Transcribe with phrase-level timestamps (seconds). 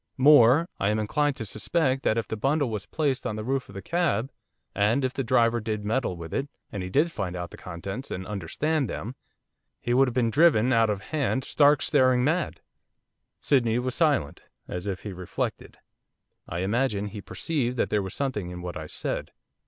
[0.17, 0.67] More.
[0.79, 3.75] I am inclined to suspect that if the bundle was placed on the roof of
[3.75, 4.31] the cab,
[4.73, 8.25] and if the driver did meddle with it, and did find out the contents, and
[8.25, 9.13] understand them,
[9.79, 12.61] he would have been driven, out of hand, stark staring mad.'
[13.41, 15.77] Sydney was silent, as if he reflected.
[16.49, 19.29] I imagine he perceived there was something in what I said.